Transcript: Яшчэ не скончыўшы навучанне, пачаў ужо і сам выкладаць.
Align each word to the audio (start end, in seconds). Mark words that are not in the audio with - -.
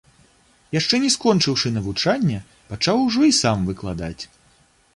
Яшчэ 0.75 0.99
не 1.03 1.11
скончыўшы 1.15 1.67
навучанне, 1.75 2.39
пачаў 2.73 3.05
ужо 3.05 3.21
і 3.31 3.37
сам 3.43 3.57
выкладаць. 3.69 4.19